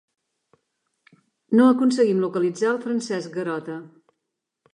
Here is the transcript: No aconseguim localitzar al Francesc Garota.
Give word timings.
No 1.59 1.67
aconseguim 1.73 2.25
localitzar 2.25 2.69
al 2.73 2.81
Francesc 2.87 3.35
Garota. 3.39 3.79